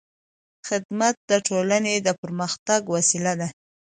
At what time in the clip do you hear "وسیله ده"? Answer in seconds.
2.95-3.47